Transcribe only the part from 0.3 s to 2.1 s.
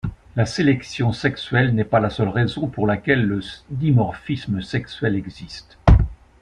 La sélection sexuelle n'est pas la